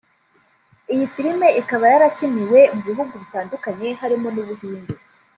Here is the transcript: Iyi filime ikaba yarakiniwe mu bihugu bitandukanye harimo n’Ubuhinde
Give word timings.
Iyi 0.93 1.05
filime 1.13 1.47
ikaba 1.61 1.85
yarakiniwe 1.93 2.59
mu 2.73 2.81
bihugu 2.87 3.13
bitandukanye 3.21 3.87
harimo 4.01 4.27
n’Ubuhinde 4.31 4.93